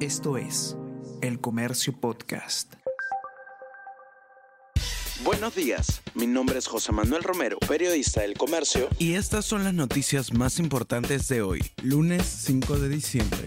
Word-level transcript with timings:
Esto 0.00 0.36
es 0.36 0.76
El 1.22 1.40
Comercio 1.40 1.98
Podcast. 1.98 2.74
Buenos 5.24 5.54
días, 5.54 6.02
mi 6.14 6.26
nombre 6.26 6.58
es 6.58 6.66
José 6.66 6.92
Manuel 6.92 7.22
Romero, 7.22 7.56
periodista 7.66 8.20
del 8.20 8.34
Comercio. 8.34 8.90
Y 8.98 9.14
estas 9.14 9.46
son 9.46 9.64
las 9.64 9.72
noticias 9.72 10.34
más 10.34 10.58
importantes 10.58 11.28
de 11.28 11.40
hoy, 11.40 11.62
lunes 11.82 12.26
5 12.26 12.78
de 12.78 12.90
diciembre. 12.90 13.46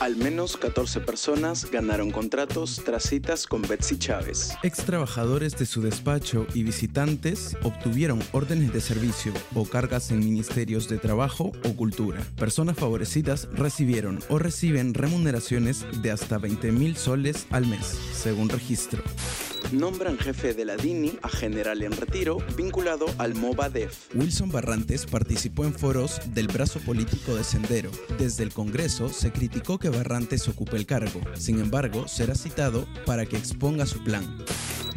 Al 0.00 0.16
menos 0.16 0.56
14 0.56 1.00
personas 1.00 1.70
ganaron 1.70 2.10
contratos 2.10 2.80
tras 2.82 3.02
citas 3.02 3.46
con 3.46 3.60
Betsy 3.60 3.98
Chávez. 3.98 4.56
Ex 4.62 4.78
trabajadores 4.78 5.58
de 5.58 5.66
su 5.66 5.82
despacho 5.82 6.46
y 6.54 6.62
visitantes 6.62 7.54
obtuvieron 7.64 8.22
órdenes 8.32 8.72
de 8.72 8.80
servicio 8.80 9.30
o 9.54 9.66
cargas 9.66 10.10
en 10.10 10.20
ministerios 10.20 10.88
de 10.88 10.96
trabajo 10.96 11.52
o 11.64 11.76
cultura. 11.76 12.18
Personas 12.36 12.78
favorecidas 12.78 13.46
recibieron 13.52 14.20
o 14.30 14.38
reciben 14.38 14.94
remuneraciones 14.94 15.84
de 16.00 16.10
hasta 16.10 16.38
20 16.38 16.72
mil 16.72 16.96
soles 16.96 17.46
al 17.50 17.66
mes, 17.66 17.98
según 18.14 18.48
registro. 18.48 19.02
Nombran 19.72 20.18
jefe 20.18 20.52
de 20.52 20.64
la 20.64 20.76
DINI 20.76 21.18
a 21.22 21.28
general 21.28 21.82
en 21.82 21.92
retiro 21.92 22.38
vinculado 22.56 23.06
al 23.18 23.36
MOBADEF. 23.36 24.14
Wilson 24.14 24.50
Barrantes 24.50 25.06
participó 25.06 25.64
en 25.64 25.74
foros 25.74 26.20
del 26.34 26.48
brazo 26.48 26.80
político 26.80 27.36
de 27.36 27.44
Sendero. 27.44 27.90
Desde 28.18 28.42
el 28.42 28.52
Congreso 28.52 29.08
se 29.10 29.30
criticó 29.30 29.78
que 29.78 29.88
Barrantes 29.88 30.48
ocupe 30.48 30.76
el 30.76 30.86
cargo. 30.86 31.20
Sin 31.34 31.60
embargo, 31.60 32.08
será 32.08 32.34
citado 32.34 32.84
para 33.06 33.26
que 33.26 33.36
exponga 33.36 33.86
su 33.86 34.02
plan. 34.02 34.24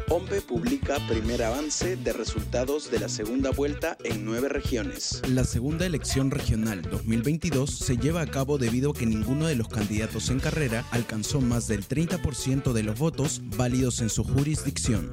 OMPE 0.09 0.41
publica 0.41 0.98
primer 1.07 1.43
avance 1.43 1.95
de 1.95 2.13
resultados 2.13 2.91
de 2.91 2.99
la 2.99 3.09
segunda 3.09 3.52
vuelta 3.52 3.98
en 4.03 4.26
nueve 4.26 4.49
regiones. 4.49 5.21
La 5.27 5.43
segunda 5.43 5.85
elección 5.85 6.29
regional 6.29 6.81
2022 6.81 7.70
se 7.70 7.98
lleva 7.98 8.21
a 8.21 8.27
cabo 8.27 8.57
debido 8.57 8.91
a 8.91 8.93
que 8.93 9.05
ninguno 9.05 9.48
de 9.48 9.55
los 9.55 9.70
candidatos 9.70 10.29
en 10.29 10.39
carrera 10.39 10.85
alcanzó 10.91 11.41
más 11.41 11.67
del 11.67 11.88
30% 11.88 12.73
de 12.73 12.84
los 12.84 12.99
votos 12.99 13.41
válidos 13.55 14.01
en 14.01 14.10
su 14.10 14.23
jurisdicción. 14.23 15.12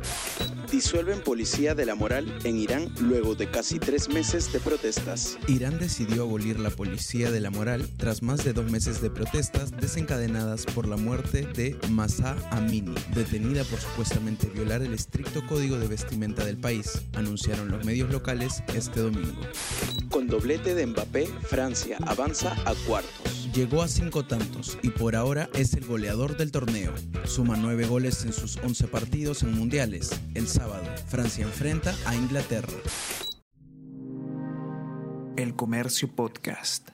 Disuelven 0.70 1.20
policía 1.20 1.74
de 1.74 1.84
la 1.84 1.96
moral 1.96 2.38
en 2.44 2.56
Irán 2.56 2.92
luego 3.00 3.34
de 3.34 3.50
casi 3.50 3.80
tres 3.80 4.08
meses 4.08 4.52
de 4.52 4.60
protestas. 4.60 5.36
Irán 5.48 5.80
decidió 5.80 6.22
abolir 6.22 6.60
la 6.60 6.70
policía 6.70 7.32
de 7.32 7.40
la 7.40 7.50
moral 7.50 7.88
tras 7.96 8.22
más 8.22 8.44
de 8.44 8.52
dos 8.52 8.70
meses 8.70 9.00
de 9.00 9.10
protestas 9.10 9.72
desencadenadas 9.72 10.66
por 10.66 10.86
la 10.86 10.96
muerte 10.96 11.42
de 11.42 11.76
Masa 11.91 12.36
Amini, 12.52 12.94
detenida 13.14 13.64
por 13.64 13.80
supuestamente 13.80 14.46
violar 14.46 14.82
el 14.82 14.94
estricto 14.94 15.44
código 15.48 15.76
de 15.76 15.88
vestimenta 15.88 16.44
del 16.44 16.58
país, 16.58 17.02
anunciaron 17.14 17.68
los 17.68 17.84
medios 17.84 18.10
locales 18.10 18.62
este 18.74 19.00
domingo. 19.00 19.41
Con 20.08 20.28
doblete 20.28 20.76
de 20.76 20.86
Mbappé, 20.86 21.26
Francia 21.48 21.98
avanza 22.06 22.52
a 22.64 22.74
cuartos 22.86 23.39
llegó 23.53 23.83
a 23.83 23.89
cinco 23.89 24.25
tantos 24.25 24.79
y 24.83 24.91
por 24.91 25.17
ahora 25.17 25.48
es 25.55 25.75
el 25.75 25.87
goleador 25.87 26.37
del 26.37 26.53
torneo. 26.53 26.93
Suma 27.25 27.56
nueve 27.56 27.87
goles 27.87 28.25
en 28.25 28.33
sus 28.33 28.56
11 28.59 28.89
partidos 28.89 29.43
en 29.43 29.53
mundiales. 29.53 30.11
El 30.34 30.47
sábado, 30.48 30.84
Francia 31.09 31.45
enfrenta 31.45 31.95
a 32.06 32.15
Inglaterra. 32.15 32.73
El 35.37 35.55
Comercio 35.56 36.15
Podcast. 36.15 36.91